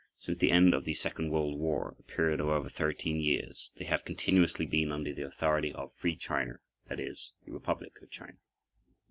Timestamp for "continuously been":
4.03-4.91